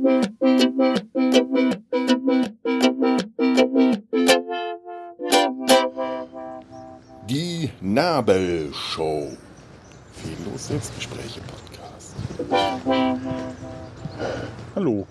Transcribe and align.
Die 0.00 0.08
Nabelshow. 7.82 9.36
Fehllos 10.12 10.68
Selbstgespräche 10.68 11.40
Podcast. 11.42 12.14
Hallo. 14.74 15.06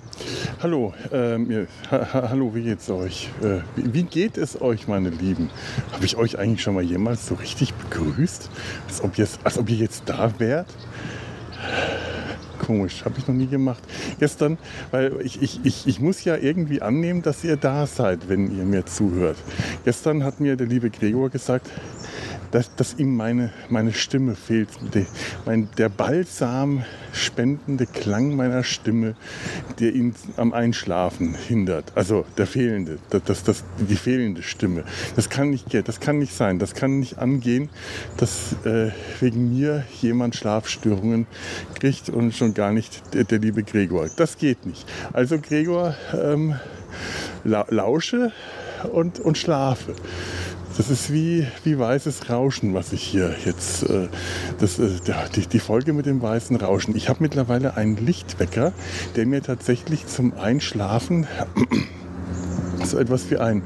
Hallo, 0.63 0.93
ähm, 1.11 1.67
ha, 1.91 2.13
ha, 2.13 2.29
hallo, 2.29 2.55
wie 2.55 2.63
geht's 2.63 2.89
euch? 2.89 3.29
Äh, 3.43 3.59
wie, 3.75 3.93
wie 3.93 4.03
geht 4.03 4.37
es 4.37 4.59
euch, 4.59 4.87
meine 4.87 5.09
Lieben? 5.11 5.51
Habe 5.91 6.05
ich 6.05 6.17
euch 6.17 6.39
eigentlich 6.39 6.63
schon 6.63 6.73
mal 6.73 6.83
jemals 6.83 7.27
so 7.27 7.35
richtig 7.35 7.75
begrüßt? 7.75 8.49
Als 8.87 9.03
ob, 9.03 9.19
jetzt, 9.19 9.39
als 9.43 9.59
ob 9.59 9.69
ihr 9.69 9.77
jetzt 9.77 10.03
da 10.07 10.39
wärt? 10.39 10.67
Komisch, 12.69 13.03
habe 13.03 13.15
ich 13.17 13.27
noch 13.27 13.33
nie 13.33 13.47
gemacht. 13.47 13.81
Gestern, 14.19 14.59
weil 14.91 15.21
ich, 15.23 15.41
ich, 15.41 15.59
ich, 15.63 15.87
ich 15.87 15.99
muss 15.99 16.23
ja 16.23 16.37
irgendwie 16.37 16.83
annehmen, 16.83 17.23
dass 17.23 17.43
ihr 17.43 17.57
da 17.57 17.87
seid, 17.87 18.29
wenn 18.29 18.55
ihr 18.55 18.63
mir 18.63 18.85
zuhört. 18.85 19.37
Gestern 19.85 20.23
hat 20.23 20.39
mir 20.39 20.55
der 20.55 20.67
liebe 20.67 20.91
Gregor 20.91 21.31
gesagt, 21.31 21.67
dass, 22.51 22.73
dass 22.75 22.95
ihm 22.97 23.15
meine, 23.15 23.51
meine 23.69 23.93
Stimme 23.93 24.35
fehlt. 24.35 24.69
Der, 24.93 25.05
mein, 25.45 25.69
der 25.77 25.89
balsam 25.89 26.83
spendende 27.11 27.85
Klang 27.85 28.35
meiner 28.35 28.63
Stimme, 28.63 29.15
der 29.79 29.93
ihn 29.93 30.15
am 30.37 30.53
Einschlafen 30.53 31.35
hindert. 31.35 31.91
Also 31.95 32.25
der 32.37 32.47
fehlende, 32.47 32.99
das, 33.09 33.23
das, 33.23 33.43
das, 33.43 33.63
die 33.77 33.95
fehlende 33.95 34.43
Stimme. 34.43 34.83
Das 35.15 35.29
kann 35.29 35.49
nicht, 35.49 35.73
das 35.87 35.99
kann 35.99 36.19
nicht 36.19 36.33
sein. 36.33 36.59
Das 36.59 36.73
kann 36.73 36.99
nicht 36.99 37.17
angehen, 37.17 37.69
dass 38.17 38.53
äh, 38.65 38.91
wegen 39.19 39.53
mir 39.57 39.85
jemand 40.01 40.35
Schlafstörungen 40.35 41.27
kriegt 41.79 42.09
und 42.09 42.35
schon 42.35 42.53
gar 42.53 42.71
nicht 42.71 43.13
der, 43.13 43.23
der 43.23 43.39
liebe 43.39 43.63
Gregor. 43.63 44.07
Das 44.15 44.37
geht 44.37 44.65
nicht. 44.65 44.87
Also 45.13 45.39
Gregor, 45.39 45.95
ähm, 46.13 46.55
la 47.43 47.65
lausche 47.69 48.31
und, 48.91 49.19
und 49.19 49.37
schlafe. 49.37 49.93
Das 50.79 50.89
ist 50.89 51.11
wie, 51.11 51.45
wie 51.65 51.77
weißes 51.77 52.29
Rauschen, 52.29 52.73
was 52.73 52.93
ich 52.93 53.03
hier 53.03 53.35
jetzt, 53.43 53.83
äh, 53.83 54.07
das, 54.61 54.79
äh, 54.79 54.87
die, 55.35 55.45
die 55.45 55.59
Folge 55.59 55.91
mit 55.91 56.05
dem 56.05 56.21
weißen 56.21 56.55
Rauschen. 56.55 56.95
Ich 56.95 57.09
habe 57.09 57.21
mittlerweile 57.21 57.75
einen 57.75 57.97
Lichtwecker, 57.97 58.71
der 59.17 59.25
mir 59.25 59.43
tatsächlich 59.43 60.07
zum 60.07 60.31
Einschlafen 60.37 61.27
so 62.85 62.97
etwas 62.97 63.29
wie 63.29 63.39
einen 63.39 63.61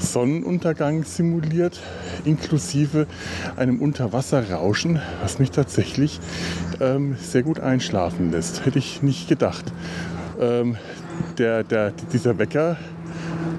Sonnenuntergang 0.00 1.04
simuliert, 1.04 1.78
inklusive 2.24 3.06
einem 3.54 3.80
Unterwasserrauschen, 3.80 5.00
was 5.22 5.38
mich 5.38 5.52
tatsächlich 5.52 6.18
ähm, 6.80 7.16
sehr 7.22 7.44
gut 7.44 7.60
einschlafen 7.60 8.32
lässt. 8.32 8.66
Hätte 8.66 8.80
ich 8.80 9.00
nicht 9.00 9.28
gedacht. 9.28 9.66
Ähm, 10.40 10.76
der, 11.38 11.62
der, 11.62 11.92
dieser 12.12 12.36
Wecker 12.38 12.78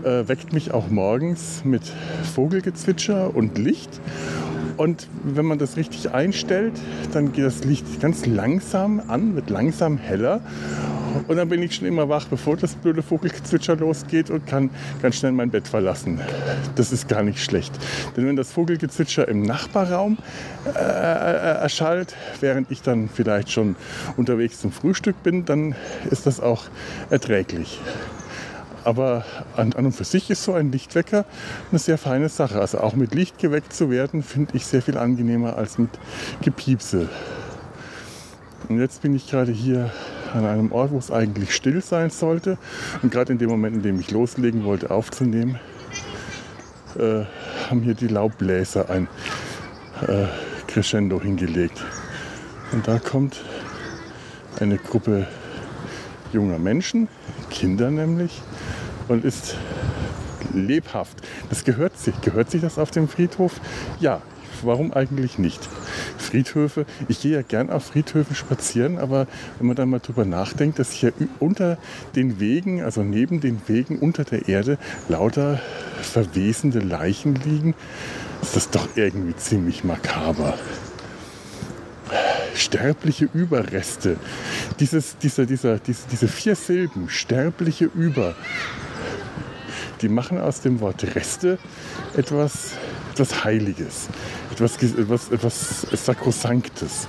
äh, 0.03 0.27
weckt 0.27 0.53
mich 0.53 0.71
auch 0.71 0.89
morgens 0.89 1.63
mit 1.63 1.83
Vogelgezwitscher 2.35 3.35
und 3.35 3.57
Licht. 3.57 3.99
Und 4.77 5.07
wenn 5.23 5.45
man 5.45 5.59
das 5.59 5.75
richtig 5.75 6.11
einstellt, 6.11 6.73
dann 7.11 7.33
geht 7.33 7.43
das 7.43 7.65
Licht 7.65 7.99
ganz 7.99 8.25
langsam 8.25 9.01
an, 9.07 9.35
wird 9.35 9.49
langsam 9.49 9.97
heller. 9.97 10.39
Und 11.27 11.37
dann 11.37 11.49
bin 11.49 11.61
ich 11.61 11.75
schon 11.75 11.87
immer 11.87 12.07
wach, 12.07 12.27
bevor 12.27 12.55
das 12.55 12.75
blöde 12.75 13.01
Vogelgezwitscher 13.01 13.75
losgeht 13.75 14.29
und 14.29 14.45
kann 14.45 14.69
ganz 15.01 15.17
schnell 15.17 15.31
mein 15.31 15.49
Bett 15.49 15.67
verlassen. 15.67 16.21
Das 16.75 16.91
ist 16.91 17.07
gar 17.07 17.23
nicht 17.23 17.43
schlecht. 17.43 17.73
Denn 18.15 18.25
wenn 18.25 18.35
das 18.35 18.51
Vogelgezwitscher 18.51 19.27
im 19.27 19.41
Nachbarraum 19.41 20.17
äh, 20.65 20.69
äh, 20.69 21.61
erschallt, 21.61 22.15
während 22.39 22.71
ich 22.71 22.81
dann 22.81 23.09
vielleicht 23.13 23.51
schon 23.51 23.75
unterwegs 24.17 24.61
zum 24.61 24.71
Frühstück 24.71 25.21
bin, 25.23 25.45
dann 25.45 25.75
ist 26.09 26.25
das 26.25 26.39
auch 26.39 26.65
erträglich. 27.09 27.79
Aber 28.83 29.25
an, 29.55 29.73
an 29.73 29.85
und 29.85 29.91
für 29.91 30.03
sich 30.03 30.29
ist 30.29 30.43
so 30.43 30.53
ein 30.53 30.71
Lichtwecker 30.71 31.25
eine 31.71 31.79
sehr 31.79 31.97
feine 31.97 32.29
Sache. 32.29 32.59
Also 32.59 32.79
auch 32.79 32.95
mit 32.95 33.13
Licht 33.13 33.37
geweckt 33.37 33.73
zu 33.73 33.89
werden, 33.89 34.23
finde 34.23 34.55
ich 34.55 34.65
sehr 34.65 34.81
viel 34.81 34.97
angenehmer 34.97 35.57
als 35.57 35.77
mit 35.77 35.89
Gepiepse. 36.41 37.09
Und 38.67 38.79
jetzt 38.79 39.01
bin 39.01 39.15
ich 39.15 39.29
gerade 39.29 39.51
hier 39.51 39.91
an 40.33 40.45
einem 40.45 40.71
Ort, 40.71 40.91
wo 40.91 40.97
es 40.97 41.11
eigentlich 41.11 41.55
still 41.55 41.81
sein 41.81 42.09
sollte. 42.09 42.57
Und 43.01 43.11
gerade 43.11 43.31
in 43.31 43.39
dem 43.39 43.49
Moment, 43.49 43.77
in 43.77 43.81
dem 43.81 43.99
ich 43.99 44.11
loslegen 44.11 44.63
wollte 44.63 44.91
aufzunehmen, 44.91 45.59
äh, 46.97 47.23
haben 47.69 47.81
hier 47.81 47.95
die 47.95 48.07
Laubbläser 48.07 48.89
ein 48.89 49.07
äh, 50.07 50.25
Crescendo 50.67 51.19
hingelegt. 51.21 51.83
Und 52.71 52.87
da 52.87 52.99
kommt 52.99 53.43
eine 54.59 54.77
Gruppe 54.77 55.27
junger 56.33 56.59
Menschen, 56.59 57.07
Kinder 57.49 57.91
nämlich, 57.91 58.41
und 59.07 59.25
ist 59.25 59.57
lebhaft. 60.53 61.17
Das 61.49 61.63
gehört 61.63 61.97
sich. 61.97 62.19
Gehört 62.21 62.51
sich 62.51 62.61
das 62.61 62.77
auf 62.77 62.91
dem 62.91 63.07
Friedhof? 63.07 63.59
Ja. 63.99 64.21
Warum 64.61 64.91
eigentlich 64.91 65.39
nicht? 65.39 65.69
Friedhöfe, 66.17 66.85
ich 67.07 67.21
gehe 67.21 67.31
ja 67.31 67.43
gern 67.43 67.69
auf 67.69 67.85
Friedhöfen 67.85 68.35
spazieren, 68.35 68.97
aber 68.97 69.25
wenn 69.57 69.67
man 69.67 69.75
da 69.77 69.85
mal 69.85 69.99
drüber 69.99 70.25
nachdenkt, 70.25 70.79
dass 70.79 70.91
hier 70.91 71.13
unter 71.39 71.77
den 72.17 72.41
Wegen, 72.41 72.83
also 72.83 73.01
neben 73.01 73.39
den 73.39 73.61
Wegen 73.67 73.99
unter 73.99 74.25
der 74.25 74.49
Erde, 74.49 74.77
lauter 75.07 75.61
verwesende 76.01 76.79
Leichen 76.79 77.35
liegen, 77.35 77.73
ist 78.41 78.57
das 78.57 78.69
doch 78.69 78.89
irgendwie 78.95 79.35
ziemlich 79.37 79.85
makaber 79.85 80.57
sterbliche 82.55 83.29
Überreste. 83.33 84.17
Dieses, 84.79 85.17
dieser, 85.17 85.45
dieser, 85.45 85.79
diese, 85.79 86.07
diese 86.11 86.27
vier 86.27 86.55
Silben, 86.55 87.09
sterbliche 87.09 87.85
Über, 87.85 88.35
die 90.01 90.09
machen 90.09 90.39
aus 90.39 90.61
dem 90.61 90.79
Wort 90.79 91.03
Reste 91.15 91.57
etwas, 92.15 92.71
etwas 93.13 93.43
Heiliges, 93.43 94.07
etwas, 94.51 94.81
etwas, 94.81 95.31
etwas 95.31 95.81
Sakrosanktes. 95.91 97.07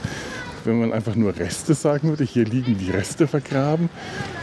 Wenn 0.64 0.78
man 0.78 0.92
einfach 0.92 1.14
nur 1.14 1.34
Reste 1.34 1.72
sagen 1.72 2.10
würde, 2.10 2.24
hier 2.24 2.44
liegen 2.44 2.76
die 2.76 2.90
Reste 2.90 3.26
vergraben, 3.26 3.88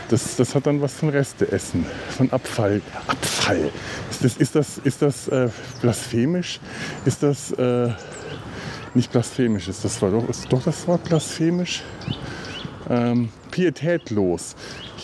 das, 0.09 0.35
das 0.37 0.55
hat 0.55 0.65
dann 0.65 0.81
was 0.81 0.93
von 0.93 1.09
Resteessen, 1.09 1.85
von 2.09 2.31
Abfall. 2.31 2.81
Abfall. 3.07 3.71
Ist 4.09 4.23
das, 4.23 4.37
ist 4.37 4.55
das, 4.55 4.77
ist 4.83 5.01
das 5.01 5.27
äh, 5.27 5.49
blasphemisch? 5.81 6.59
Ist 7.05 7.23
das 7.23 7.51
äh, 7.51 7.89
nicht 8.93 9.11
blasphemisch? 9.11 9.67
Ist 9.67 9.83
das 9.85 10.01
Wort 10.01 10.13
doch, 10.13 10.29
ist 10.29 10.51
doch 10.51 10.63
das 10.63 10.87
Wort 10.87 11.03
blasphemisch? 11.03 11.83
Ähm, 12.89 13.29
pietätlos 13.51 14.55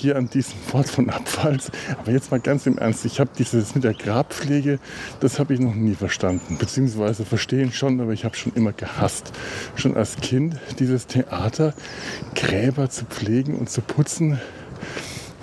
hier 0.03 0.17
an 0.17 0.29
diesem 0.29 0.55
Wort 0.71 0.89
von 0.89 1.09
Abfall. 1.09 1.57
Aber 1.97 2.11
jetzt 2.11 2.31
mal 2.31 2.39
ganz 2.39 2.65
im 2.65 2.77
Ernst, 2.77 3.05
ich 3.05 3.19
habe 3.19 3.29
dieses 3.37 3.73
mit 3.73 3.83
der 3.83 3.93
Grabpflege, 3.93 4.79
das 5.19 5.39
habe 5.39 5.53
ich 5.53 5.59
noch 5.59 5.73
nie 5.73 5.95
verstanden. 5.95 6.57
Beziehungsweise 6.57 7.25
verstehen 7.25 7.71
schon, 7.71 7.99
aber 8.01 8.11
ich 8.11 8.25
habe 8.25 8.35
schon 8.35 8.53
immer 8.53 8.73
gehasst. 8.73 9.31
Schon 9.75 9.95
als 9.95 10.17
Kind 10.17 10.57
dieses 10.79 11.07
Theater, 11.07 11.73
Gräber 12.35 12.89
zu 12.89 13.05
pflegen 13.05 13.55
und 13.55 13.69
zu 13.69 13.81
putzen, 13.81 14.39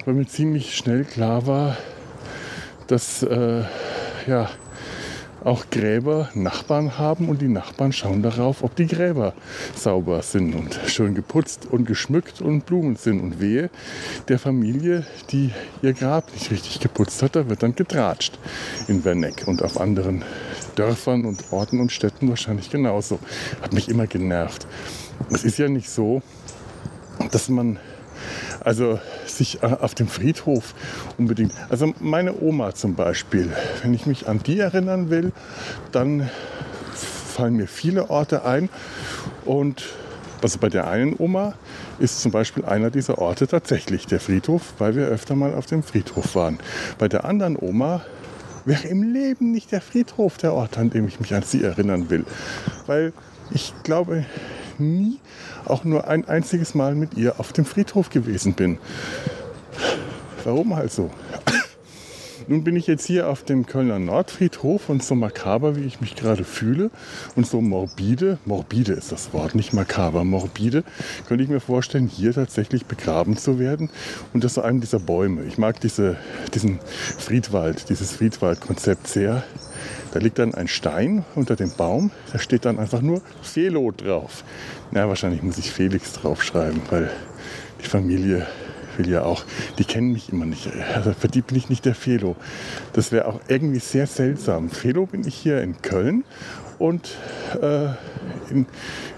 weil 0.05 0.15
mir 0.15 0.27
ziemlich 0.27 0.77
schnell 0.77 1.05
klar 1.05 1.47
war, 1.47 1.77
dass 2.87 3.23
äh, 3.23 3.65
ja, 4.27 4.51
auch 5.45 5.71
Gräber 5.71 6.29
Nachbarn 6.35 6.99
haben 6.99 7.29
und 7.29 7.41
die 7.41 7.49
Nachbarn 7.49 7.93
schauen 7.93 8.23
darauf, 8.23 8.63
ob 8.63 8.77
die 8.77 8.87
Gräber 8.87 9.35
sauber 9.75 10.23
sind 10.23 10.55
und 10.55 10.79
schön 10.87 11.15
geputzt 11.15 11.67
und 11.71 11.87
geschmückt 11.87 12.41
und 12.41 12.67
Blumen 12.67 12.97
sind. 12.97 13.21
Und 13.21 13.41
wehe 13.41 13.71
der 14.29 14.39
Familie, 14.39 15.05
die 15.31 15.51
ihr 15.83 15.93
Grab 15.93 16.33
nicht 16.33 16.51
richtig 16.51 16.81
geputzt 16.81 17.23
hat, 17.23 17.37
da 17.37 17.49
wird 17.49 17.63
dann 17.63 17.75
getratscht 17.75 18.39
in 18.89 19.05
Werneck 19.05 19.45
und 19.47 19.63
auf 19.63 19.81
anderen 19.81 20.25
Dörfern 20.75 21.25
und 21.25 21.53
Orten 21.53 21.81
und 21.81 21.93
Städten 21.93 22.29
wahrscheinlich 22.29 22.71
genauso. 22.71 23.19
Hat 23.63 23.73
mich 23.73 23.89
immer 23.89 24.07
genervt. 24.07 24.67
Es 25.31 25.45
ist 25.45 25.59
ja 25.59 25.69
nicht 25.69 25.91
so, 25.91 26.23
dass 27.31 27.49
man 27.49 27.79
also 28.65 29.01
sich 29.27 29.63
äh, 29.63 29.67
auf 29.67 29.95
dem 29.95 30.09
Friedhof 30.09 30.75
unbedingt. 31.19 31.53
Also 31.69 31.93
meine 32.01 32.41
Oma 32.41 32.75
zum 32.75 32.95
Beispiel, 32.95 33.53
wenn 33.83 33.95
ich 33.95 34.07
mich 34.07 34.29
an 34.29 34.41
die 34.43 34.59
erinnern 34.59 35.11
will, 35.11 35.33
dann 35.93 36.29
fallen 36.95 37.55
mir 37.55 37.67
viele 37.67 38.11
Orte 38.11 38.45
ein. 38.45 38.69
Und 39.45 39.85
also 40.43 40.59
bei 40.59 40.69
der 40.69 40.89
einen 40.89 41.15
Oma 41.19 41.55
ist 41.99 42.21
zum 42.21 42.33
Beispiel 42.33 42.65
einer 42.65 42.91
dieser 42.91 43.19
Orte 43.19 43.47
tatsächlich 43.47 44.07
der 44.07 44.21
Friedhof, 44.21 44.75
weil 44.79 44.97
wir 44.97 45.07
öfter 45.07 45.35
mal 45.35 45.55
auf 45.55 45.67
dem 45.67 45.83
Friedhof 45.83 46.35
waren. 46.35 46.59
Bei 46.99 47.09
der 47.09 47.25
anderen 47.25 47.57
Oma 47.59 48.03
wäre 48.65 48.89
im 48.89 49.03
Leben 49.03 49.53
nicht 49.53 49.73
der 49.73 49.81
Friedhof 49.81 50.37
der 50.39 50.55
Ort, 50.55 50.79
an 50.79 50.91
dem 50.91 51.07
ich 51.09 51.21
mich 51.21 51.35
an 51.35 51.43
sie 51.43 51.63
erinnern 51.63 52.11
will. 52.11 52.25
Weil 52.87 53.13
ich 53.51 53.73
glaube 53.83 54.25
nie 54.81 55.19
auch 55.65 55.85
nur 55.85 56.09
ein 56.09 56.27
einziges 56.27 56.75
Mal 56.75 56.95
mit 56.95 57.15
ihr 57.15 57.39
auf 57.39 57.53
dem 57.53 57.65
Friedhof 57.65 58.11
gewesen 58.11 58.55
bin. 58.55 58.79
Warum 60.45 60.73
also? 60.73 61.11
Nun 62.49 62.65
bin 62.65 62.75
ich 62.75 62.87
jetzt 62.87 63.07
hier 63.07 63.29
auf 63.29 63.45
dem 63.45 63.67
Kölner 63.67 63.99
Nordfriedhof 63.99 64.89
und 64.89 65.05
so 65.05 65.15
makaber, 65.15 65.77
wie 65.77 65.85
ich 65.85 66.01
mich 66.01 66.17
gerade 66.17 66.45
fühle 66.45 66.91
und 67.37 67.47
so 67.47 67.61
morbide, 67.61 68.39
morbide 68.45 68.93
ist 68.95 69.13
das 69.13 69.33
Wort, 69.33 69.55
nicht 69.55 69.73
makaber, 69.73 70.25
morbide, 70.25 70.83
könnte 71.29 71.45
ich 71.45 71.51
mir 71.51 71.61
vorstellen, 71.61 72.09
hier 72.09 72.33
tatsächlich 72.33 72.87
begraben 72.87 73.37
zu 73.37 73.59
werden 73.59 73.91
und 74.33 74.43
das 74.43 74.53
ist 74.53 74.59
einem 74.59 74.81
dieser 74.81 74.99
Bäume. 74.99 75.45
Ich 75.45 75.59
mag 75.59 75.81
diese, 75.81 76.17
diesen 76.55 76.81
Friedwald, 77.19 77.89
dieses 77.89 78.13
Friedwaldkonzept 78.13 79.07
sehr. 79.07 79.45
Da 80.13 80.19
liegt 80.19 80.39
dann 80.39 80.55
ein 80.55 80.69
Stein 80.69 81.25
unter 81.35 81.57
dem 81.57 81.71
Baum, 81.71 82.11
da 82.33 82.39
steht 82.39 82.65
dann 82.65 82.79
einfach 82.79 83.01
nur 83.01 83.23
Felo 83.43 83.93
drauf. 83.93 84.45
Na, 84.91 85.09
wahrscheinlich 85.09 85.43
muss 85.43 85.59
ich 85.59 85.71
Felix 85.71 86.13
draufschreiben, 86.15 86.83
weil 86.91 87.11
die 87.83 87.87
Familie 87.87 88.47
will 88.97 89.09
ja 89.09 89.23
auch, 89.23 89.45
die 89.79 89.85
kennen 89.85 90.13
mich 90.13 90.33
immer 90.33 90.47
nicht. 90.47 90.69
Also 90.95 91.13
für 91.13 91.29
die 91.29 91.43
bin 91.43 91.57
ich 91.57 91.69
nicht 91.69 91.85
der 91.85 91.95
Felo. 91.95 92.37
Das 92.93 93.13
wäre 93.13 93.27
auch 93.27 93.41
irgendwie 93.49 93.79
sehr 93.79 94.07
seltsam. 94.07 94.69
Felo 94.69 95.07
bin 95.07 95.27
ich 95.27 95.35
hier 95.35 95.63
in 95.63 95.81
Köln 95.81 96.25
und 96.79 97.11
äh, 97.61 97.87
in, 98.51 98.67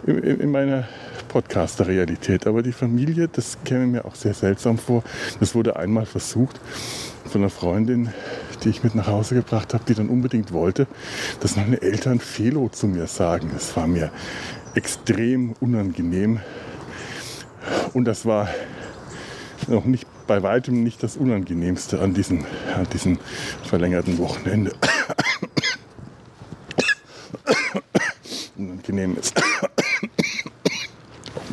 in, 0.07 0.19
in 0.19 0.51
meiner 0.51 0.87
Podcaster-Realität. 1.29 2.47
Aber 2.47 2.63
die 2.63 2.73
Familie, 2.73 3.29
das 3.29 3.59
käme 3.65 3.87
mir 3.87 4.05
auch 4.05 4.15
sehr 4.15 4.35
seltsam 4.35 4.79
vor. 4.79 5.03
Das 5.41 5.55
wurde 5.55 5.77
einmal 5.77 6.07
versucht 6.07 6.61
von 7.25 7.41
einer 7.41 7.51
Freundin, 7.51 8.13
die 8.63 8.69
ich 8.69 8.83
mit 8.83 8.95
nach 8.95 9.07
Hause 9.07 9.35
gebracht 9.35 9.73
habe, 9.75 9.85
die 9.87 9.95
dann 9.95 10.09
unbedingt 10.09 10.53
wollte, 10.53 10.87
dass 11.41 11.57
meine 11.57 11.81
Eltern 11.83 12.21
Felo 12.21 12.69
zu 12.69 12.87
mir 12.87 13.07
sagen. 13.07 13.51
Es 13.57 13.77
war 13.77 13.87
mir 13.87 14.11
extrem 14.75 15.55
unangenehm. 15.61 16.41
Und 17.93 18.07
das 18.07 18.27
war 18.27 18.49
noch 19.69 19.85
nicht 19.85 20.07
bei 20.27 20.43
weitem 20.43 20.83
nicht 20.83 21.03
das 21.03 21.17
Unangenehmste 21.17 22.01
an 22.01 22.15
diesem, 22.15 22.45
an 22.75 22.87
diesem 22.93 23.19
verlängerten 23.65 24.19
Wochenende. 24.19 24.73
Unangenehm 28.57 29.17
ist 29.17 29.35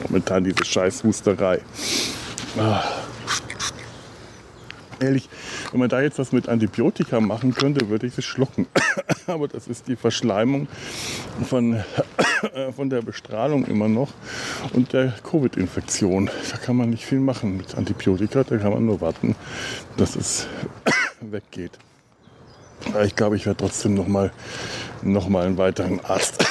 momentan 0.04 0.44
diese 0.44 0.66
Scheißhusterei. 0.66 1.62
Ah. 2.58 2.84
Ehrlich, 5.00 5.30
wenn 5.72 5.80
man 5.80 5.90
da 5.90 6.02
jetzt 6.02 6.20
was 6.20 6.32
mit 6.32 6.50
Antibiotika 6.50 7.20
machen 7.20 7.54
könnte, 7.54 7.90
würde 7.90 8.08
ich 8.08 8.18
es 8.18 8.26
schlucken. 8.26 8.68
Aber 9.28 9.48
das 9.48 9.68
ist 9.68 9.88
die 9.88 9.96
Verschleimung 9.96 10.68
von, 11.48 11.84
von 12.76 12.90
der 12.90 13.02
Bestrahlung 13.02 13.66
immer 13.66 13.88
noch 13.88 14.10
und 14.74 14.94
der 14.94 15.14
Covid-Infektion. 15.24 16.30
Da 16.52 16.58
kann 16.58 16.76
man 16.76 16.90
nicht 16.90 17.06
viel 17.06 17.20
machen 17.20 17.58
mit 17.58 17.76
Antibiotika, 17.76 18.44
da 18.44 18.58
kann 18.58 18.74
man 18.74 18.86
nur 18.86 19.02
warten, 19.02 19.36
dass 19.98 20.16
es 20.16 20.48
weggeht. 21.22 21.78
Ich 23.04 23.16
glaube, 23.16 23.36
ich 23.36 23.46
werde 23.46 23.58
trotzdem 23.58 23.94
noch 23.94 24.08
mal, 24.08 24.32
noch 25.02 25.28
mal 25.28 25.46
einen 25.46 25.58
weiteren 25.58 26.00
Arzt 26.00 26.46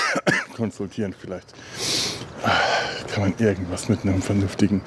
konsultieren. 0.54 1.14
Vielleicht 1.18 1.54
kann 3.12 3.22
man 3.22 3.34
irgendwas 3.38 3.88
mit 3.88 4.02
einem 4.02 4.22
vernünftigen 4.22 4.82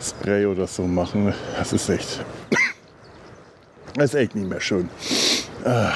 Spray 0.00 0.46
oder 0.46 0.66
so 0.66 0.86
machen. 0.86 1.32
Das 1.58 1.72
ist 1.72 1.88
echt 1.88 2.24
das 3.94 4.14
ist 4.14 4.14
echt 4.14 4.34
nicht 4.34 4.48
mehr 4.48 4.60
schön. 4.60 4.88
Ah. 5.64 5.92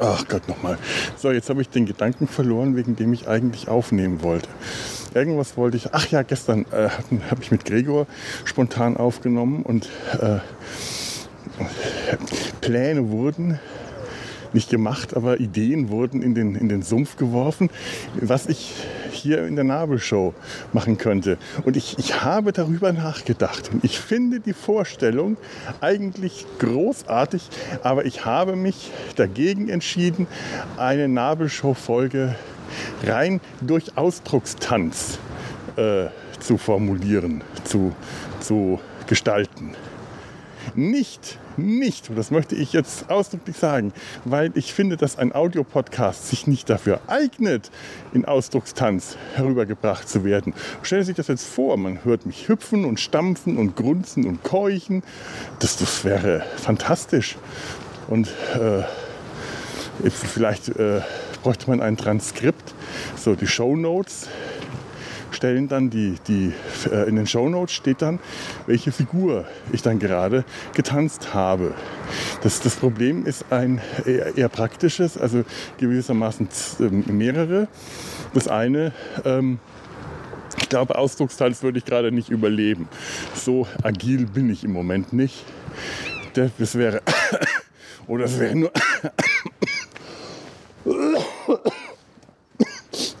Ach 0.00 0.26
Gott 0.26 0.48
nochmal. 0.48 0.78
So, 1.16 1.30
jetzt 1.30 1.48
habe 1.48 1.62
ich 1.62 1.68
den 1.68 1.86
Gedanken 1.86 2.26
verloren, 2.26 2.76
wegen 2.76 2.96
dem 2.96 3.12
ich 3.12 3.28
eigentlich 3.28 3.68
aufnehmen 3.68 4.22
wollte. 4.22 4.48
Irgendwas 5.14 5.56
wollte 5.56 5.76
ich. 5.76 5.92
Ach 5.92 6.08
ja, 6.08 6.22
gestern 6.22 6.64
äh, 6.72 6.88
habe 7.30 7.42
ich 7.42 7.50
mit 7.50 7.64
Gregor 7.64 8.06
spontan 8.44 8.96
aufgenommen 8.96 9.62
und 9.62 9.88
äh, 10.20 10.38
Pläne 12.60 13.10
wurden 13.10 13.60
nicht 14.52 14.70
gemacht, 14.70 15.16
aber 15.16 15.40
Ideen 15.40 15.88
wurden 15.88 16.22
in 16.22 16.34
den, 16.34 16.54
in 16.54 16.68
den 16.68 16.82
Sumpf 16.82 17.16
geworfen, 17.16 17.70
was 18.14 18.46
ich 18.46 18.74
hier 19.12 19.46
in 19.46 19.54
der 19.56 19.64
Nabelshow 19.64 20.34
machen 20.72 20.98
könnte. 20.98 21.38
Und 21.64 21.76
ich, 21.76 21.98
ich 21.98 22.22
habe 22.22 22.52
darüber 22.52 22.92
nachgedacht 22.92 23.70
und 23.72 23.84
ich 23.84 23.98
finde 23.98 24.40
die 24.40 24.52
Vorstellung 24.52 25.36
eigentlich 25.80 26.46
großartig, 26.58 27.42
aber 27.82 28.04
ich 28.04 28.24
habe 28.24 28.56
mich 28.56 28.90
dagegen 29.16 29.68
entschieden, 29.68 30.26
eine 30.76 31.08
Nabelshow-Folge 31.08 32.34
rein 33.04 33.40
durch 33.60 33.96
Ausdruckstanz 33.96 35.18
äh, 35.76 36.06
zu 36.40 36.58
formulieren, 36.58 37.42
zu, 37.64 37.92
zu 38.40 38.80
gestalten. 39.06 39.74
Nicht 40.74 41.38
nicht, 41.56 42.08
und 42.10 42.16
das 42.16 42.30
möchte 42.30 42.54
ich 42.54 42.72
jetzt 42.72 43.10
ausdrücklich 43.10 43.56
sagen, 43.56 43.92
weil 44.24 44.52
ich 44.54 44.72
finde, 44.72 44.96
dass 44.96 45.18
ein 45.18 45.34
Audiopodcast 45.34 46.28
sich 46.28 46.46
nicht 46.46 46.70
dafür 46.70 47.00
eignet, 47.06 47.70
in 48.12 48.24
Ausdruckstanz 48.24 49.16
herübergebracht 49.34 50.08
zu 50.08 50.24
werden. 50.24 50.54
Stellen 50.82 51.02
Sie 51.02 51.08
sich 51.08 51.16
das 51.16 51.28
jetzt 51.28 51.46
vor, 51.46 51.76
man 51.76 52.04
hört 52.04 52.26
mich 52.26 52.48
hüpfen 52.48 52.84
und 52.84 53.00
stampfen 53.00 53.58
und 53.58 53.76
grunzen 53.76 54.26
und 54.26 54.42
keuchen. 54.42 55.02
Das, 55.58 55.76
das 55.76 56.04
wäre 56.04 56.44
fantastisch. 56.56 57.36
Und 58.08 58.28
äh, 58.54 58.82
vielleicht 60.08 60.68
äh, 60.70 61.00
bräuchte 61.42 61.68
man 61.68 61.80
ein 61.80 61.96
Transkript, 61.96 62.74
so 63.16 63.34
die 63.34 63.46
Show 63.46 63.76
Notes 63.76 64.28
stellen 65.34 65.68
dann 65.68 65.90
die, 65.90 66.14
die 66.28 66.52
äh, 66.90 67.08
in 67.08 67.16
den 67.16 67.26
Shownotes 67.26 67.74
steht 67.74 68.02
dann, 68.02 68.18
welche 68.66 68.92
Figur 68.92 69.46
ich 69.72 69.82
dann 69.82 69.98
gerade 69.98 70.44
getanzt 70.74 71.34
habe. 71.34 71.74
Das, 72.42 72.60
das 72.60 72.76
Problem 72.76 73.26
ist 73.26 73.46
ein 73.50 73.80
eher, 74.06 74.36
eher 74.36 74.48
praktisches, 74.48 75.18
also 75.18 75.44
gewissermaßen 75.78 76.48
ähm, 76.80 77.04
mehrere. 77.08 77.68
Das 78.34 78.48
eine, 78.48 78.92
ähm, 79.24 79.58
ich 80.60 80.68
glaube, 80.68 80.96
Ausdruckstanz 80.96 81.62
würde 81.62 81.78
ich 81.78 81.84
gerade 81.84 82.12
nicht 82.12 82.28
überleben. 82.28 82.88
So 83.34 83.66
agil 83.82 84.26
bin 84.26 84.50
ich 84.50 84.64
im 84.64 84.72
Moment 84.72 85.12
nicht. 85.12 85.44
Das 86.34 86.76
wäre, 86.76 87.02
oder 88.06 88.24
es 88.24 88.38
wäre 88.38 88.56
nur 88.56 88.72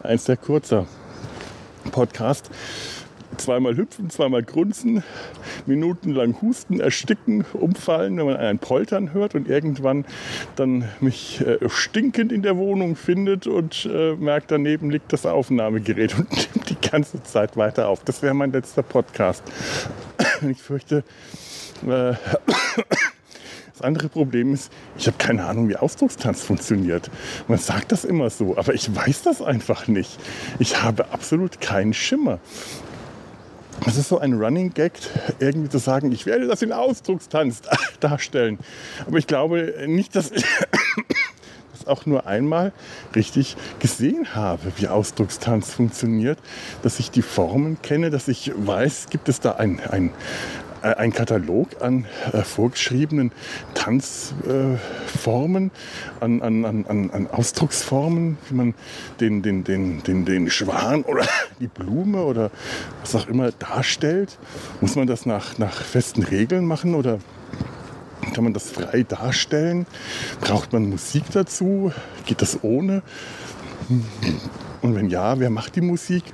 eins 0.02 0.24
der 0.24 0.36
kurzer. 0.36 0.86
Podcast. 1.92 2.50
Zweimal 3.36 3.76
hüpfen, 3.76 4.10
zweimal 4.10 4.42
grunzen, 4.42 5.02
minutenlang 5.64 6.42
husten, 6.42 6.80
ersticken, 6.80 7.46
umfallen, 7.54 8.18
wenn 8.18 8.26
man 8.26 8.36
einen 8.36 8.58
Poltern 8.58 9.14
hört 9.14 9.34
und 9.34 9.48
irgendwann 9.48 10.04
dann 10.56 10.88
mich 11.00 11.40
äh, 11.40 11.58
stinkend 11.68 12.30
in 12.30 12.42
der 12.42 12.58
Wohnung 12.58 12.94
findet 12.96 13.46
und 13.46 13.88
äh, 13.90 14.16
merkt, 14.16 14.50
daneben 14.50 14.90
liegt 14.90 15.12
das 15.14 15.24
Aufnahmegerät 15.24 16.18
und 16.18 16.30
nimmt 16.54 16.68
die 16.68 16.88
ganze 16.90 17.22
Zeit 17.22 17.56
weiter 17.56 17.88
auf. 17.88 18.04
Das 18.04 18.22
wäre 18.22 18.34
mein 18.34 18.52
letzter 18.52 18.82
Podcast. 18.82 19.42
Ich 20.50 20.60
fürchte, 20.60 21.04
äh, 21.86 22.14
das 23.82 23.88
andere 23.88 24.08
Problem 24.08 24.54
ist, 24.54 24.72
ich 24.96 25.06
habe 25.06 25.16
keine 25.18 25.44
Ahnung, 25.44 25.68
wie 25.68 25.76
Ausdruckstanz 25.76 26.42
funktioniert. 26.42 27.10
Man 27.48 27.58
sagt 27.58 27.90
das 27.90 28.04
immer 28.04 28.30
so, 28.30 28.56
aber 28.56 28.74
ich 28.74 28.94
weiß 28.94 29.22
das 29.22 29.42
einfach 29.42 29.88
nicht. 29.88 30.18
Ich 30.60 30.82
habe 30.82 31.10
absolut 31.10 31.60
keinen 31.60 31.92
Schimmer. 31.92 32.38
Es 33.84 33.96
ist 33.96 34.08
so 34.08 34.18
ein 34.18 34.34
Running 34.34 34.72
Gag, 34.72 34.92
irgendwie 35.40 35.68
zu 35.68 35.78
sagen, 35.78 36.12
ich 36.12 36.26
werde 36.26 36.46
das 36.46 36.62
in 36.62 36.72
Ausdruckstanz 36.72 37.62
darstellen. 38.00 38.58
Aber 39.06 39.18
ich 39.18 39.26
glaube 39.26 39.74
nicht, 39.88 40.14
dass 40.14 40.30
ich 40.30 40.44
das 41.72 41.88
auch 41.88 42.06
nur 42.06 42.26
einmal 42.26 42.72
richtig 43.16 43.56
gesehen 43.80 44.36
habe, 44.36 44.72
wie 44.76 44.86
Ausdruckstanz 44.86 45.74
funktioniert, 45.74 46.38
dass 46.82 47.00
ich 47.00 47.10
die 47.10 47.22
Formen 47.22 47.82
kenne, 47.82 48.10
dass 48.10 48.28
ich 48.28 48.52
weiß, 48.54 49.08
gibt 49.10 49.28
es 49.28 49.40
da 49.40 49.52
ein, 49.52 49.80
ein, 49.80 50.10
äh, 50.82 50.94
ein 50.94 51.12
Katalog 51.12 51.80
an 51.80 52.06
äh, 52.32 52.42
vorgeschriebenen 52.42 53.32
Tanzformen, 53.74 55.70
äh, 56.20 56.24
an, 56.24 56.42
an, 56.42 56.64
an, 56.64 57.10
an 57.10 57.26
Ausdrucksformen, 57.30 58.38
wie 58.48 58.54
man 58.54 58.74
den, 59.20 59.42
den, 59.42 59.64
den, 59.64 60.02
den, 60.02 60.24
den 60.24 60.50
Schwan 60.50 61.02
oder 61.02 61.26
die 61.60 61.68
Blume 61.68 62.22
oder 62.22 62.50
was 63.00 63.14
auch 63.14 63.28
immer 63.28 63.52
darstellt. 63.52 64.38
Muss 64.80 64.96
man 64.96 65.06
das 65.06 65.26
nach, 65.26 65.58
nach 65.58 65.82
festen 65.82 66.22
Regeln 66.22 66.66
machen 66.66 66.94
oder 66.94 67.18
kann 68.34 68.44
man 68.44 68.54
das 68.54 68.70
frei 68.70 69.02
darstellen? 69.02 69.86
Braucht 70.40 70.72
man 70.72 70.88
Musik 70.88 71.24
dazu? 71.32 71.92
Geht 72.24 72.40
das 72.40 72.62
ohne? 72.62 73.02
Und 74.80 74.94
wenn 74.94 75.10
ja, 75.10 75.38
wer 75.38 75.50
macht 75.50 75.76
die 75.76 75.80
Musik? 75.80 76.24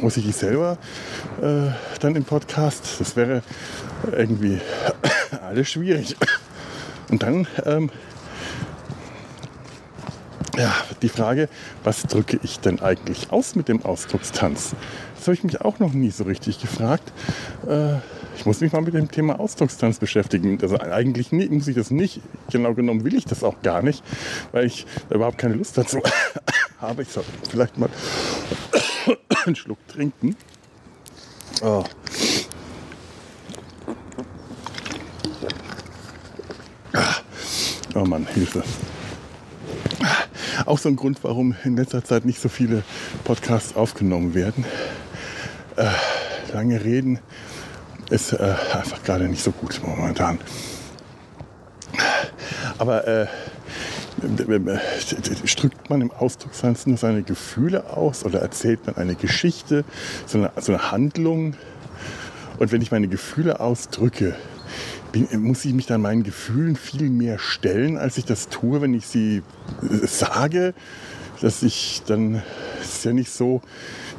Muss 0.00 0.16
ich 0.16 0.34
selber 0.34 0.78
äh, 1.40 1.70
dann 2.00 2.16
im 2.16 2.24
Podcast. 2.24 2.96
Das 2.98 3.16
wäre 3.16 3.42
irgendwie 4.10 4.60
alles 5.42 5.70
schwierig. 5.70 6.16
Und 7.10 7.22
dann 7.22 7.46
ähm, 7.64 7.90
ja, 10.58 10.74
die 11.00 11.08
Frage, 11.08 11.48
was 11.82 12.02
drücke 12.02 12.38
ich 12.42 12.60
denn 12.60 12.80
eigentlich 12.80 13.30
aus 13.30 13.54
mit 13.54 13.68
dem 13.68 13.84
Ausdruckstanz? 13.84 14.74
Das 15.16 15.26
habe 15.26 15.34
ich 15.34 15.44
mich 15.44 15.60
auch 15.60 15.78
noch 15.78 15.92
nie 15.92 16.10
so 16.10 16.24
richtig 16.24 16.60
gefragt. 16.60 17.12
Äh, 17.66 17.96
ich 18.36 18.46
muss 18.46 18.60
mich 18.60 18.72
mal 18.72 18.82
mit 18.82 18.94
dem 18.94 19.10
Thema 19.10 19.38
Ausdruckstanz 19.38 19.98
beschäftigen. 19.98 20.58
Also 20.60 20.78
eigentlich 20.80 21.32
nie, 21.32 21.48
muss 21.48 21.68
ich 21.68 21.76
das 21.76 21.90
nicht. 21.90 22.20
Genau 22.50 22.74
genommen 22.74 23.04
will 23.04 23.14
ich 23.14 23.24
das 23.24 23.44
auch 23.44 23.62
gar 23.62 23.82
nicht, 23.82 24.02
weil 24.52 24.66
ich 24.66 24.86
überhaupt 25.10 25.38
keine 25.38 25.54
Lust 25.54 25.78
dazu 25.78 26.02
habe. 26.80 27.02
Ich 27.02 27.08
soll 27.08 27.24
vielleicht 27.48 27.78
mal 27.78 27.88
einen 29.46 29.56
Schluck 29.56 29.86
trinken. 29.88 30.36
Oh. 31.62 31.84
Oh 37.94 38.04
Mann, 38.04 38.26
Hilfe. 38.26 38.62
Auch 40.64 40.78
so 40.78 40.88
ein 40.88 40.96
Grund, 40.96 41.22
warum 41.22 41.54
in 41.64 41.76
letzter 41.76 42.04
Zeit 42.04 42.24
nicht 42.24 42.40
so 42.40 42.48
viele 42.48 42.84
Podcasts 43.24 43.76
aufgenommen 43.76 44.34
werden. 44.34 44.64
Äh, 45.76 45.90
lange 46.54 46.82
Reden 46.82 47.18
ist 48.10 48.32
äh, 48.32 48.54
einfach 48.72 49.02
gerade 49.02 49.28
nicht 49.28 49.42
so 49.42 49.50
gut 49.50 49.80
momentan. 49.84 50.38
Aber 52.78 53.06
äh, 53.06 53.26
drückt 54.22 55.90
man 55.90 56.00
im 56.00 56.10
Ausdruckstanz 56.10 56.86
nur 56.86 56.96
seine 56.96 57.22
Gefühle 57.22 57.90
aus 57.90 58.24
oder 58.24 58.40
erzählt 58.40 58.86
man 58.86 58.96
eine 58.96 59.14
Geschichte, 59.14 59.84
so 60.26 60.38
eine, 60.38 60.52
so 60.60 60.72
eine 60.72 60.90
Handlung? 60.90 61.54
Und 62.58 62.72
wenn 62.72 62.82
ich 62.82 62.90
meine 62.90 63.08
Gefühle 63.08 63.60
ausdrücke, 63.60 64.36
muss 65.36 65.64
ich 65.64 65.74
mich 65.74 65.86
dann 65.86 66.00
meinen 66.00 66.22
Gefühlen 66.22 66.76
viel 66.76 67.10
mehr 67.10 67.38
stellen, 67.38 67.98
als 67.98 68.16
ich 68.18 68.24
das 68.24 68.48
tue, 68.48 68.80
wenn 68.80 68.94
ich 68.94 69.06
sie 69.06 69.42
äh, 69.82 70.06
sage. 70.06 70.74
Dass 71.40 71.62
ich 71.64 72.02
dann, 72.06 72.40
es 72.80 72.98
ist 72.98 73.04
ja 73.04 73.12
nicht 73.12 73.32
so, 73.32 73.62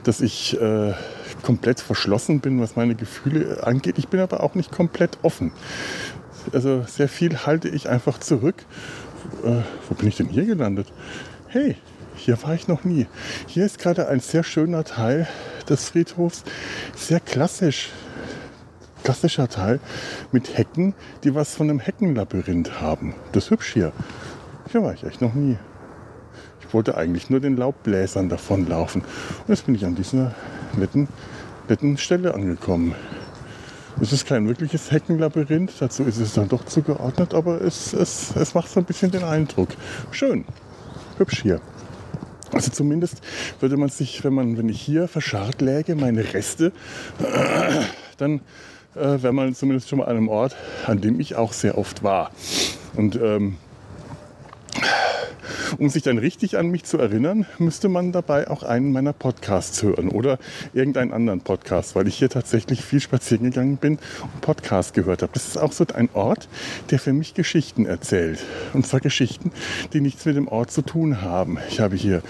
dass 0.04 0.20
ich 0.20 0.60
äh, 0.60 0.94
komplett 1.42 1.80
verschlossen 1.80 2.42
bin, 2.42 2.60
was 2.60 2.76
meine 2.76 2.96
Gefühle 2.96 3.66
angeht. 3.66 3.98
Ich 3.98 4.10
bin 4.10 4.20
aber 4.20 4.44
auch 4.44 4.56
nicht 4.56 4.72
komplett 4.72 5.18
offen. 5.22 5.52
Also 6.52 6.84
sehr 6.88 7.08
viel 7.08 7.38
halte 7.46 7.70
ich 7.70 7.88
einfach 7.88 8.20
zurück. 8.20 8.66
Äh, 9.44 9.62
wo 9.90 9.96
bin 9.96 10.08
ich 10.08 10.18
denn 10.18 10.30
hier 10.30 10.46
gelandet? 10.46 10.92
Hey, 11.48 11.76
hier 12.16 12.42
war 12.44 12.54
ich 12.54 12.68
noch 12.68 12.84
nie. 12.84 13.08
Hier 13.48 13.66
ist 13.66 13.80
gerade 13.80 14.08
ein 14.08 14.20
sehr 14.20 14.44
schöner 14.44 14.84
Teil 14.84 15.28
des 15.70 15.90
Friedhofs. 15.90 16.44
Sehr 16.96 17.20
klassisch 17.20 17.90
klassischer 19.04 19.50
Teil 19.50 19.80
mit 20.32 20.58
Hecken, 20.58 20.94
die 21.24 21.36
was 21.36 21.56
von 21.56 21.70
einem 21.70 21.80
Heckenlabyrinth 21.80 22.82
haben. 22.82 23.14
Das 23.32 23.46
ist 23.46 23.52
hübsch 23.52 23.74
hier. 23.74 23.92
Hier 24.72 24.82
war 24.82 24.94
ich 24.94 25.04
echt 25.04 25.22
noch 25.22 25.34
nie. 25.34 25.58
Ich 26.62 26.74
wollte 26.74 26.98
eigentlich 26.98 27.30
nur 27.30 27.40
den 27.40 27.58
Laubbläsern 27.58 28.30
davonlaufen. 28.30 29.02
Und 29.02 29.50
jetzt 29.50 29.66
bin 29.66 29.76
ich 29.76 29.86
an 29.86 29.96
dieser 29.96 30.34
netten, 30.76 31.08
netten 31.70 31.98
Stelle 31.98 32.34
angekommen. 32.34 32.96
Es 34.02 34.12
ist 34.12 34.26
kein 34.26 34.48
wirkliches 34.48 34.92
Heckenlabyrinth, 34.92 35.74
dazu 35.80 36.04
ist 36.04 36.18
es 36.18 36.34
dann 36.34 36.50
doch 36.50 36.66
zugeordnet, 36.66 37.34
aber 37.34 37.62
es, 37.62 37.94
es, 37.94 38.36
es 38.36 38.54
macht 38.54 38.70
so 38.70 38.80
ein 38.80 38.86
bisschen 38.86 39.12
den 39.12 39.24
Eindruck. 39.24 39.70
Schön, 40.12 40.46
hübsch 41.18 41.42
hier. 41.44 41.62
Also 42.52 42.72
zumindest 42.72 43.22
würde 43.60 43.78
man 43.78 43.90
sich, 43.90 44.24
wenn 44.24 44.34
man, 44.34 44.58
wenn 44.58 44.70
ich 44.70 44.82
hier 44.82 45.08
verscharrt 45.08 45.62
läge, 45.62 45.96
meine 45.96 46.34
Reste, 46.34 46.72
dann 48.18 48.42
äh, 48.96 49.22
wäre 49.22 49.34
man 49.34 49.56
zumindest 49.56 49.90
schon 49.90 50.00
mal 50.00 50.06
an 50.06 50.18
einem 50.18 50.28
Ort, 50.28 50.56
an 50.86 51.02
dem 51.02 51.20
ich 51.20 51.36
auch 51.36 51.54
sehr 51.54 51.78
oft 51.78 52.04
war. 52.04 52.32
Und 52.96 53.16
ähm, 53.16 53.58
um 55.78 55.90
sich 55.90 56.04
dann 56.04 56.18
richtig 56.18 56.58
an 56.58 56.68
mich 56.68 56.84
zu 56.84 56.98
erinnern, 56.98 57.46
müsste 57.58 57.90
man 57.90 58.12
dabei 58.12 58.50
auch 58.50 58.64
einen 58.64 58.92
meiner 58.92 59.14
Podcasts 59.14 59.82
hören 59.82 60.10
oder 60.10 60.40
irgendeinen 60.74 61.14
anderen 61.14 61.42
Podcast, 61.42 61.96
weil 61.96 62.08
ich 62.08 62.16
hier 62.16 62.30
tatsächlich 62.30 62.84
viel 62.84 63.00
spazieren 63.00 63.46
gegangen 63.46 63.78
bin 63.78 64.00
und 64.22 64.42
Podcasts 64.42 64.94
gehört 64.94 65.22
habe. 65.22 65.32
Das 65.34 65.48
ist 65.48 65.58
auch 65.58 65.72
so 65.72 65.86
ein 65.94 66.10
Ort, 66.14 66.48
der 66.92 67.00
für 67.00 67.14
mich 67.14 67.34
Geschichten 67.34 67.86
erzählt. 67.86 68.40
Und 68.74 68.86
zwar 68.86 69.00
Geschichten, 69.00 69.52
die 69.94 70.02
nichts 70.02 70.26
mit 70.26 70.36
dem 70.36 70.48
Ort 70.48 70.72
zu 70.72 70.82
tun 70.82 71.22
haben. 71.22 71.58
Ich 71.70 71.80
habe 71.80 71.96
hier 71.96 72.22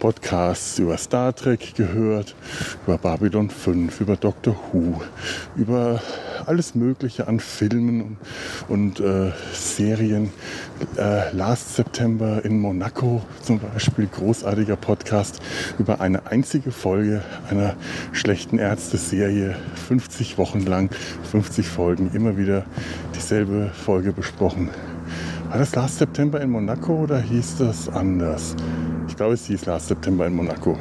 Podcasts 0.00 0.78
über 0.78 0.96
Star 0.98 1.34
Trek 1.34 1.74
gehört, 1.74 2.34
über 2.86 2.98
Babylon 2.98 3.50
5, 3.50 4.00
über 4.00 4.16
Doctor 4.16 4.56
Who, 4.72 5.00
über 5.56 6.02
alles 6.46 6.74
Mögliche 6.74 7.28
an 7.28 7.40
Filmen 7.40 8.18
und, 8.68 8.98
und 8.98 9.00
äh, 9.00 9.32
Serien. 9.52 10.30
Äh, 10.96 11.32
Last 11.32 11.74
September 11.74 12.44
in 12.44 12.60
Monaco 12.60 12.87
zum 13.42 13.58
Beispiel, 13.60 14.06
großartiger 14.06 14.76
Podcast 14.76 15.40
über 15.78 16.00
eine 16.00 16.26
einzige 16.26 16.70
Folge 16.70 17.22
einer 17.50 17.74
schlechten 18.12 18.58
Ärzte-Serie. 18.58 19.56
50 19.88 20.38
Wochen 20.38 20.60
lang, 20.60 20.90
50 21.30 21.66
Folgen, 21.66 22.10
immer 22.14 22.36
wieder 22.36 22.64
dieselbe 23.14 23.70
Folge 23.70 24.12
besprochen. 24.12 24.70
War 25.48 25.58
das 25.58 25.74
Last 25.74 25.98
September 25.98 26.40
in 26.40 26.50
Monaco 26.50 26.94
oder 26.94 27.20
hieß 27.20 27.56
das 27.58 27.88
anders? 27.88 28.54
Ich 29.08 29.16
glaube, 29.16 29.34
es 29.34 29.46
hieß 29.46 29.66
Last 29.66 29.88
September 29.88 30.26
in 30.26 30.34
Monaco. 30.34 30.78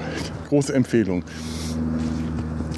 Große 0.50 0.74
Empfehlung. 0.74 1.24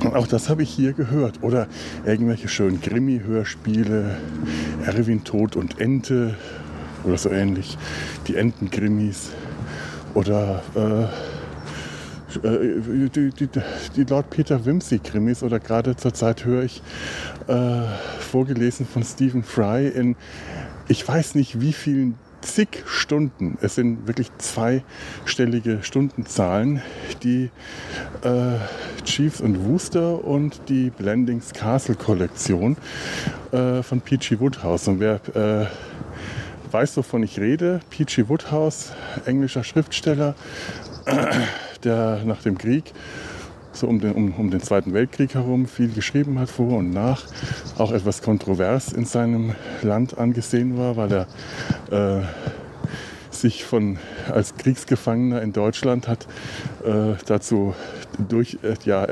Und 0.04 0.16
auch 0.16 0.28
das 0.28 0.50
habe 0.50 0.64
ich 0.64 0.70
hier 0.70 0.94
gehört. 0.94 1.42
Oder 1.42 1.68
irgendwelche 2.06 2.48
schönen 2.48 2.80
Grimmi-Hörspiele, 2.80 4.18
Erwin 4.86 5.24
Tod 5.24 5.56
und 5.56 5.80
Ente 5.80 6.36
oder 7.04 7.18
so 7.18 7.30
ähnlich. 7.30 7.78
Die 8.28 8.36
Enten-Grimmis. 8.36 9.32
Oder 10.14 10.64
äh, 10.76 11.04
äh, 12.48 13.10
die, 13.10 13.30
die, 13.32 13.50
die 13.96 14.04
Lord 14.04 14.30
Peter 14.30 14.66
Wimsey-Krimis. 14.66 15.44
Oder 15.44 15.60
gerade 15.60 15.96
zurzeit 15.96 16.46
höre 16.46 16.64
ich 16.64 16.82
äh, 17.48 17.82
vorgelesen 18.20 18.86
von 18.86 19.04
Stephen 19.04 19.44
Fry 19.44 19.88
in 19.88 20.16
ich 20.90 21.08
weiß 21.08 21.36
nicht 21.36 21.62
wie 21.62 21.72
vielen 21.72 22.16
zig 22.42 22.84
Stunden, 22.88 23.58
es 23.62 23.76
sind 23.76 24.08
wirklich 24.08 24.32
zweistellige 24.40 25.84
Stundenzahlen, 25.84 26.82
die 27.22 27.52
äh, 28.24 28.56
Chiefs 29.04 29.40
und 29.40 29.66
Wooster 29.66 30.24
und 30.26 30.62
die 30.68 30.90
Blendings 30.90 31.54
Castle 31.54 31.96
Kollektion 31.96 32.76
äh, 33.52 33.84
von 33.84 34.02
Peachy 34.02 34.40
Woodhouse. 34.40 34.88
Und 34.88 35.00
wer 35.00 35.20
äh, 35.36 35.68
weiß, 36.72 36.98
wovon 36.98 37.24
ich 37.24 37.40
rede, 37.40 37.80
Peachy 37.90 38.28
Woodhouse, 38.30 38.92
englischer 39.26 39.64
Schriftsteller, 39.64 40.36
der 41.84 42.24
nach 42.26 42.42
dem 42.42 42.58
Krieg 42.58 42.94
so 43.72 43.88
um 43.88 44.00
den, 44.00 44.14
um, 44.14 44.34
um 44.34 44.52
den 44.52 44.62
Zweiten 44.62 44.94
Weltkrieg 44.94 45.34
herum 45.34 45.68
viel 45.68 45.90
geschrieben 45.90 46.40
hat, 46.40 46.50
vor 46.50 46.78
und 46.78 46.92
nach, 46.92 47.24
auch 47.78 47.92
etwas 47.92 48.22
kontrovers 48.22 48.92
in 48.94 49.06
seinem 49.06 49.56
Land 49.82 50.18
angesehen 50.18 50.78
war, 50.78 50.98
weil 50.98 51.12
er 51.92 52.20
äh, 52.20 52.24
sich 53.32 53.64
von, 53.64 53.98
als 54.32 54.56
Kriegsgefangener 54.56 55.42
in 55.42 55.54
Deutschland 55.54 56.08
hat 56.08 56.28
äh, 56.84 57.14
dazu 57.26 57.76
durch, 58.28 58.58
äh, 58.64 58.76
ja, 58.86 59.08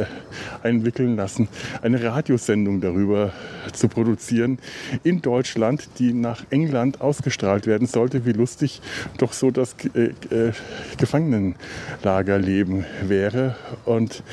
einwickeln 0.63 1.15
lassen, 1.15 1.47
eine 1.81 2.03
Radiosendung 2.03 2.81
darüber 2.81 3.31
zu 3.73 3.87
produzieren 3.87 4.59
in 5.03 5.21
Deutschland, 5.21 5.87
die 5.99 6.13
nach 6.13 6.43
England 6.49 7.01
ausgestrahlt 7.01 7.67
werden 7.67 7.87
sollte, 7.87 8.25
wie 8.25 8.33
lustig 8.33 8.81
doch 9.17 9.33
so 9.33 9.51
das 9.51 9.75
äh, 9.93 10.11
äh 10.33 10.51
Gefangenenlagerleben 10.97 12.85
wäre. 13.03 13.55
Und 13.85 14.23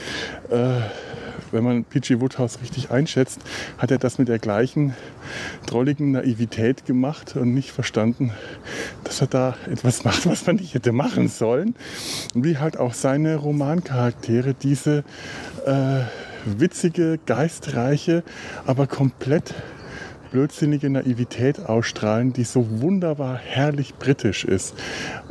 äh, 0.51 0.81
wenn 1.55 1.65
man 1.65 1.85
P.G. 1.85 2.21
Woodhouse 2.21 2.61
richtig 2.61 2.91
einschätzt, 2.91 3.41
hat 3.79 3.91
er 3.91 3.99
das 3.99 4.19
mit 4.19 4.29
der 4.29 4.39
gleichen 4.39 4.95
drolligen 5.67 6.13
Naivität 6.13 6.85
gemacht 6.85 7.37
und 7.37 7.55
nicht 7.55 7.71
verstanden, 7.71 8.33
dass 9.05 9.21
er 9.21 9.29
da 9.29 9.57
etwas 9.71 10.05
macht, 10.05 10.27
was 10.27 10.47
man 10.47 10.57
nicht 10.57 10.75
hätte 10.75 10.93
machen 10.93 11.29
sollen. 11.29 11.75
Und 12.35 12.45
wie 12.45 12.59
halt 12.59 12.77
auch 12.77 12.93
seine 12.93 13.37
Romancharaktere 13.37 14.55
diese 14.55 15.05
äh, 15.65 16.01
witzige, 16.45 17.19
geistreiche, 17.25 18.23
aber 18.67 18.87
komplett 18.87 19.55
blödsinnige 20.33 20.91
Naivität 20.91 21.65
ausstrahlen, 21.65 22.33
die 22.33 22.43
so 22.43 22.83
wunderbar 22.83 23.39
herrlich 23.39 23.95
britisch 23.95 24.45
ist. 24.45 24.75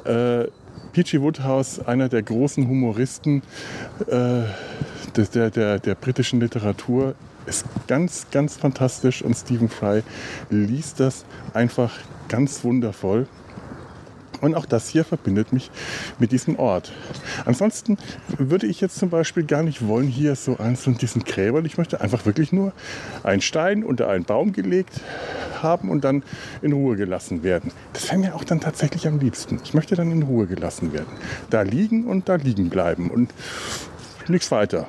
Äh, 0.06 0.46
P.G. 0.94 1.22
Woodhouse, 1.22 1.80
einer 1.80 2.08
der 2.08 2.22
großen 2.22 2.68
Humoristen, 2.68 3.42
äh, 4.08 4.44
der, 5.34 5.50
der, 5.50 5.80
der 5.80 5.96
britischen 5.96 6.40
Literatur 6.40 7.16
ist 7.48 7.66
ganz, 7.88 8.28
ganz 8.32 8.58
fantastisch 8.58 9.22
und 9.24 9.36
Stephen 9.36 9.70
Fry 9.70 10.04
liest 10.50 11.00
das 11.00 11.26
einfach 11.54 11.92
ganz 12.30 12.64
wundervoll. 12.64 13.28
Und 14.44 14.56
auch 14.56 14.66
das 14.66 14.90
hier 14.90 15.06
verbindet 15.06 15.54
mich 15.54 15.72
mit 16.20 16.34
diesem 16.34 16.60
Ort. 16.60 16.92
Ansonsten 17.46 17.98
würde 18.38 18.68
ich 18.68 18.82
jetzt 18.82 18.98
zum 18.98 19.10
Beispiel 19.10 19.46
gar 19.46 19.64
nicht 19.64 19.88
wollen, 19.88 20.08
hier 20.08 20.36
so 20.36 20.58
einzeln 20.58 20.98
diesen 20.98 21.24
Gräbern. 21.24 21.64
Ich 21.64 21.78
möchte 21.78 22.02
einfach 22.02 22.26
wirklich 22.26 22.52
nur 22.52 22.74
einen 23.24 23.40
Stein 23.40 23.86
unter 23.86 24.10
einen 24.10 24.26
Baum 24.26 24.52
gelegt 24.52 25.00
haben 25.62 25.90
und 25.90 26.04
dann 26.04 26.24
in 26.62 26.74
Ruhe 26.74 26.98
gelassen 26.98 27.42
werden. 27.42 27.72
Das 27.94 28.10
wäre 28.10 28.18
mir 28.18 28.36
auch 28.36 28.44
dann 28.44 28.60
tatsächlich 28.60 29.08
am 29.08 29.18
liebsten. 29.18 29.62
Ich 29.64 29.74
möchte 29.74 29.96
dann 29.96 30.12
in 30.12 30.24
Ruhe 30.24 30.46
gelassen 30.46 30.92
werden. 30.92 31.14
Da 31.50 31.62
liegen 31.62 32.04
und 32.04 32.28
da 32.28 32.36
liegen 32.36 32.68
bleiben 32.70 33.10
und 33.12 33.34
nichts 34.28 34.52
weiter. 34.52 34.88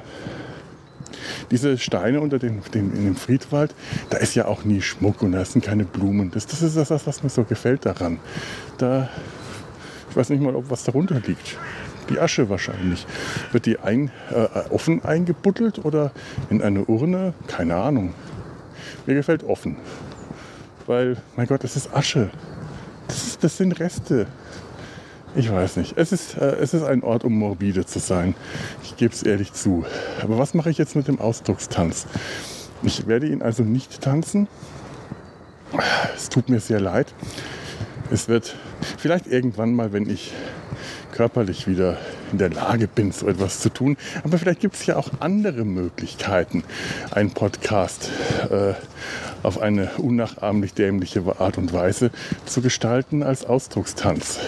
diese 1.52 1.78
Steine 1.78 2.20
unter 2.20 2.40
den, 2.40 2.60
den, 2.72 2.92
in 2.92 3.04
dem 3.04 3.16
Friedwald, 3.16 3.72
da 4.10 4.18
ist 4.18 4.34
ja 4.34 4.46
auch 4.46 4.64
nie 4.64 4.82
Schmuck 4.82 5.22
und 5.22 5.30
da 5.30 5.44
sind 5.44 5.64
keine 5.64 5.84
Blumen. 5.84 6.32
Das, 6.32 6.46
das 6.46 6.60
ist 6.62 6.76
das, 6.76 7.06
was 7.06 7.22
mir 7.22 7.28
so 7.28 7.44
gefällt 7.44 7.86
daran. 7.86 8.18
Da, 8.78 9.08
ich 10.14 10.16
weiß 10.16 10.30
nicht 10.30 10.44
mal, 10.44 10.54
ob 10.54 10.70
was 10.70 10.84
darunter 10.84 11.20
liegt. 11.26 11.56
Die 12.08 12.20
Asche 12.20 12.48
wahrscheinlich. 12.48 13.04
Wird 13.50 13.66
die 13.66 13.80
ein, 13.80 14.12
äh, 14.30 14.46
offen 14.70 15.04
eingebuddelt 15.04 15.84
oder 15.84 16.12
in 16.50 16.62
eine 16.62 16.84
Urne? 16.84 17.34
Keine 17.48 17.74
Ahnung. 17.74 18.14
Mir 19.06 19.16
gefällt 19.16 19.42
offen. 19.42 19.76
Weil, 20.86 21.16
mein 21.34 21.48
Gott, 21.48 21.64
das 21.64 21.74
ist 21.74 21.92
Asche. 21.92 22.30
Das, 23.08 23.26
ist, 23.26 23.42
das 23.42 23.56
sind 23.56 23.72
Reste. 23.80 24.28
Ich 25.34 25.50
weiß 25.50 25.78
nicht. 25.78 25.98
Es 25.98 26.12
ist, 26.12 26.36
äh, 26.36 26.58
es 26.60 26.74
ist 26.74 26.84
ein 26.84 27.02
Ort, 27.02 27.24
um 27.24 27.36
morbide 27.36 27.84
zu 27.84 27.98
sein. 27.98 28.36
Ich 28.84 28.96
gebe 28.96 29.12
es 29.12 29.24
ehrlich 29.24 29.52
zu. 29.52 29.84
Aber 30.22 30.38
was 30.38 30.54
mache 30.54 30.70
ich 30.70 30.78
jetzt 30.78 30.94
mit 30.94 31.08
dem 31.08 31.20
Ausdruckstanz? 31.20 32.06
Ich 32.84 33.08
werde 33.08 33.26
ihn 33.26 33.42
also 33.42 33.64
nicht 33.64 34.00
tanzen. 34.00 34.46
Es 36.14 36.28
tut 36.28 36.48
mir 36.48 36.60
sehr 36.60 36.78
leid. 36.78 37.12
Es 38.12 38.28
wird 38.28 38.54
vielleicht 38.98 39.26
irgendwann 39.26 39.74
mal, 39.74 39.92
wenn 39.92 40.08
ich 40.08 40.32
körperlich 41.12 41.68
wieder 41.68 41.98
in 42.32 42.38
der 42.38 42.50
Lage 42.50 42.88
bin, 42.88 43.12
so 43.12 43.28
etwas 43.28 43.60
zu 43.60 43.68
tun. 43.68 43.96
Aber 44.24 44.38
vielleicht 44.38 44.60
gibt 44.60 44.74
es 44.74 44.86
ja 44.86 44.96
auch 44.96 45.10
andere 45.20 45.64
Möglichkeiten, 45.64 46.64
einen 47.12 47.30
Podcast 47.30 48.10
äh, 48.50 48.74
auf 49.44 49.60
eine 49.60 49.90
unnachahmlich 49.98 50.74
dämliche 50.74 51.22
Art 51.38 51.58
und 51.58 51.72
Weise 51.72 52.10
zu 52.46 52.62
gestalten 52.62 53.22
als 53.22 53.44
Ausdruckstanz. 53.44 54.40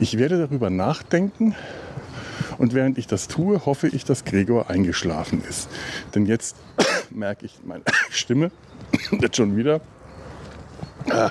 Ich 0.00 0.18
werde 0.18 0.38
darüber 0.38 0.68
nachdenken 0.68 1.54
und 2.58 2.74
während 2.74 2.98
ich 2.98 3.06
das 3.06 3.28
tue, 3.28 3.64
hoffe 3.64 3.88
ich, 3.88 4.04
dass 4.04 4.24
Gregor 4.24 4.68
eingeschlafen 4.68 5.42
ist. 5.48 5.70
Denn 6.14 6.26
jetzt 6.26 6.56
merke 7.10 7.46
ich 7.46 7.60
meine 7.64 7.84
Stimme 8.10 8.50
jetzt 9.20 9.36
schon 9.36 9.56
wieder. 9.56 9.80
Ah, 11.08 11.30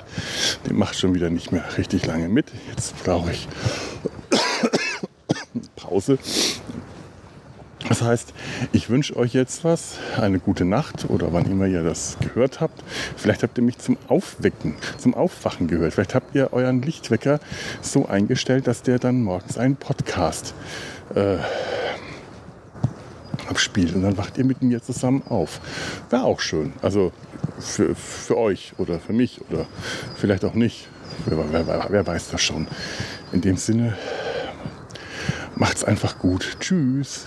die 0.68 0.72
macht 0.72 0.98
schon 0.98 1.14
wieder 1.14 1.30
nicht 1.30 1.52
mehr 1.52 1.64
richtig 1.78 2.06
lange 2.06 2.28
mit. 2.28 2.46
Jetzt 2.70 3.02
brauche 3.04 3.30
ich 3.30 3.48
Pause. 5.76 6.18
Das 7.88 8.02
heißt, 8.02 8.34
ich 8.72 8.88
wünsche 8.90 9.16
euch 9.16 9.32
jetzt 9.32 9.64
was, 9.64 9.98
eine 10.16 10.38
gute 10.38 10.64
Nacht 10.64 11.08
oder 11.08 11.32
wann 11.32 11.50
immer 11.50 11.66
ihr 11.66 11.82
das 11.82 12.18
gehört 12.20 12.60
habt. 12.60 12.84
Vielleicht 13.16 13.42
habt 13.42 13.58
ihr 13.58 13.64
mich 13.64 13.78
zum 13.78 13.96
Aufwecken, 14.06 14.76
zum 14.98 15.14
Aufwachen 15.14 15.66
gehört. 15.66 15.94
Vielleicht 15.94 16.14
habt 16.14 16.34
ihr 16.34 16.52
euren 16.52 16.82
Lichtwecker 16.82 17.40
so 17.80 18.06
eingestellt, 18.06 18.66
dass 18.66 18.82
der 18.82 18.98
dann 18.98 19.22
morgens 19.22 19.58
einen 19.58 19.76
Podcast 19.76 20.54
äh, 21.14 21.38
abspielt 23.50 23.94
und 23.94 24.02
dann 24.02 24.16
wacht 24.16 24.38
ihr 24.38 24.44
mit 24.44 24.62
mir 24.62 24.82
zusammen 24.82 25.22
auf. 25.28 25.60
Wäre 26.08 26.24
auch 26.24 26.40
schön. 26.40 26.72
Also 26.80 27.12
für, 27.58 27.94
für 27.94 28.38
euch 28.38 28.72
oder 28.78 28.98
für 28.98 29.12
mich 29.12 29.40
oder 29.50 29.66
vielleicht 30.16 30.44
auch 30.44 30.54
nicht. 30.54 30.88
Wer, 31.26 31.66
wer, 31.66 31.86
wer 31.88 32.06
weiß 32.06 32.30
das 32.30 32.40
schon. 32.40 32.66
In 33.32 33.40
dem 33.40 33.56
Sinne, 33.56 33.96
macht's 35.56 35.84
einfach 35.84 36.18
gut. 36.18 36.56
Tschüss. 36.60 37.26